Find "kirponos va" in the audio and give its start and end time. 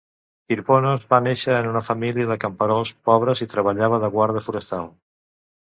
0.53-1.19